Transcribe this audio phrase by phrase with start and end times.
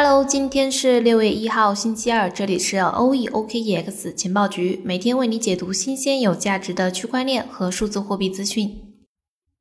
[0.00, 8.78] Hello，今天是六月一号，星期二，这里是 O E O K E X 情报局，每天为你解读新鲜有价值的区块链和数字货币资讯。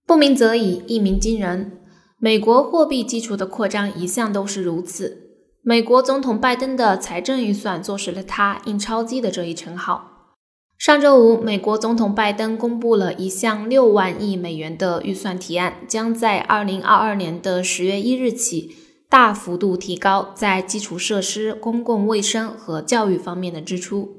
[0.05, 1.79] 不鸣则已，一鸣惊人。
[2.19, 5.17] 美国货币基础的扩张一向都是如此。
[5.63, 10.35] 美国总统拜登的财政预算坐实了他印钞机的这一称号。
[10.77, 18.75] 上周五，美国总统拜登公布了一项六万亿美元的预算提案，将在二零二二年的十月一日起
[19.09, 24.09] 大幅度提高在基础设施、公共卫生和教育方面的支出，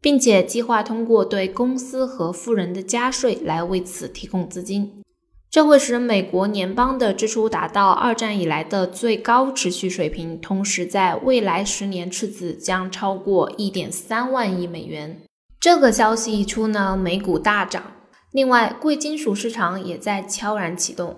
[0.00, 5.02] 并且计划通过对公司和富人的加税来为此提供资金。
[5.50, 15.20] 这会使美国联邦的支出达到二战以来的最高持续水平，同时在未来十年赤字将超过一点三万亿美元。
[15.60, 17.82] 这个消息一出呢，美股大涨。
[18.30, 21.14] 另外，贵金属市场也在悄然启动，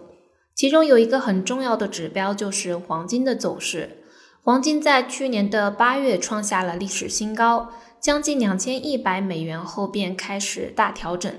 [0.55, 3.99] 其中有一个很重要的指标就是黄金的走势。
[4.43, 7.71] 黄金在去年的八月创下了历史新高，
[8.01, 11.33] 将近两千一百美元后便开始大调整。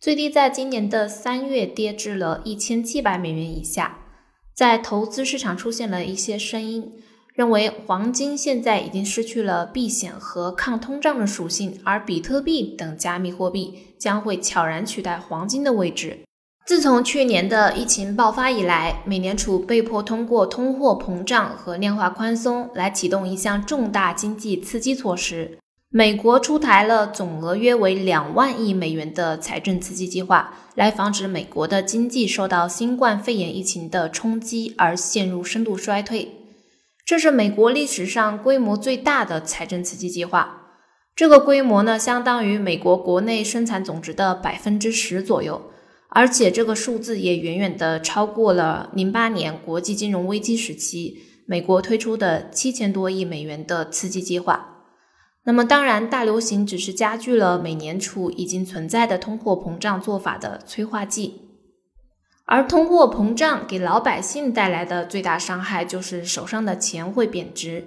[0.00, 3.98] 最低在今年的三月跌至了一千七百美元以下，
[4.54, 6.92] 在投资市场出现了一些声音，
[7.34, 16.20] 认为黄金现在已经失去了避险和抗通胀的属性，而比特币等加密货币将会悄然取代黄金的位置。
[16.66, 25.58] 自从去年的疫情爆发以来，美联储被迫通过通货膨胀和量化宽松来启动一项重大经济刺激措施。
[25.90, 36.32] 美国出台了总额约为两万亿美元的财政刺激计划，来防止美国的经济受到新冠肺炎疫情的冲击而陷入深度衰退。
[37.04, 40.62] 这是美国历史上规模最大的财政刺激计划。
[41.14, 45.60] 这个规模呢，相当于美国国内生产总值的百分之十左右，
[46.14, 54.70] 而且这个数字也远远的超过了零八年国际金融危机时期美国推出的七千多亿美元的刺激计划。
[55.46, 61.42] 那么，当然，大流行只是加剧了美联储已经存在的通货膨胀做法的催化剂，
[62.46, 67.84] 而通货膨胀给老百姓带来的最大伤害就是手上的钱会贬值。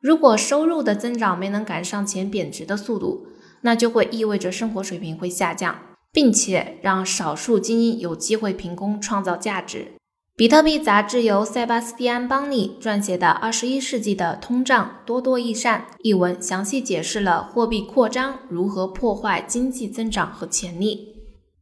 [0.00, 3.26] 如果收入的增长没能赶上钱贬值的速度，
[3.62, 5.76] 那就会意味着生活水平会下降，
[6.14, 9.92] 并且让少数精英有机会凭空创造价值。
[10.36, 21.14] 比特币杂志由塞巴斯蒂安·邦尼撰写的《二十一世纪的通胀多多益善》一文，详细解释了货币扩张如何破坏经济增长和潜力。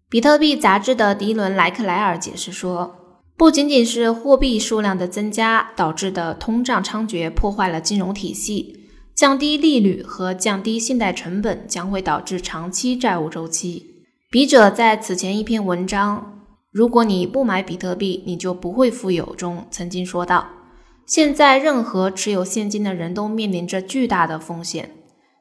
[0.09, 2.95] 比特币杂志的迪伦·莱克莱尔解释说，
[3.37, 13.92] 不仅仅是货币数量的增加导致的通胀猖獗破坏了金融体系，降低利率和降低信贷成本将会导致长期债务周期。
[14.33, 16.41] 笔者在此前一篇文章。
[16.71, 19.27] 如果你不买比特币，你就不会富有。
[19.37, 20.49] 中曾经说到，
[21.07, 24.91] 现在任何持有现金的人都面临着巨大的风险，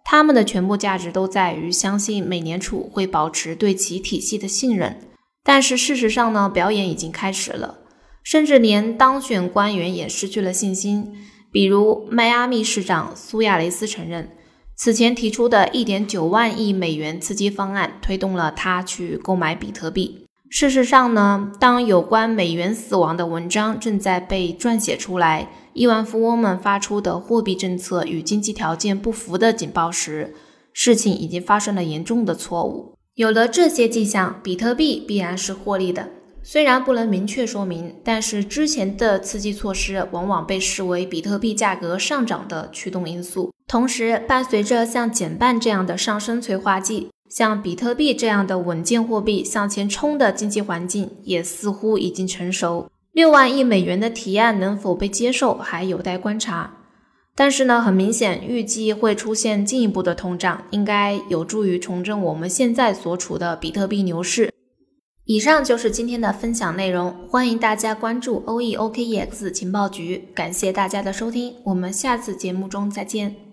[0.04, 5.00] 他们的全部价值都在于相信美联储会保持对其体系的信任。
[5.42, 7.80] 但是事实上呢，表演已经开始了，
[8.22, 11.14] 甚至连当选官员也失去了信心。
[11.50, 14.36] 比如，迈阿密市长苏亚雷斯承认，
[14.84, 20.26] 此前提出的一点九万亿美元刺激方案推动了他去购买比特币。
[20.50, 30.34] 事实上呢，当有关美元死亡的文章正在被撰写出来，亿万富翁们发出的货币政策与经济条件不符的警报时，
[30.74, 32.96] 事情已经发生了严重的错误。
[33.14, 36.10] 有了这些迹象，比特币必然是获利的。
[36.42, 43.54] 虽然不能明确说明，但是之前的刺激措施往往被视为比特币价格上涨的驱动因素。
[43.72, 47.08] 同时，伴随着像减半这样的上升催化剂。
[47.30, 52.90] 像比特币这样的稳健货币向前冲的经济环境也似乎已经成熟。
[53.14, 56.80] 六万亿美元的提案能否被接受还有待观察。
[57.34, 64.52] 但是呢，很明显，预计会出现进一步的通胀，应该有助于重振我们现在所处的比特币牛市。
[65.24, 70.28] 以上就是今天的分享内容，欢迎大家关注 OEOKEX 情报局。
[70.36, 73.51] 感谢大家的收听，我们下次节目中再见。